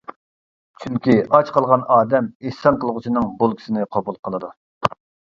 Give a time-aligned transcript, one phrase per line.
[0.83, 4.51] چۈنكى ئاچ قالغان ئادەم ئېھسان قىلغۇچىنىڭ بولكىسىنى قوبۇل قىلىدۇ.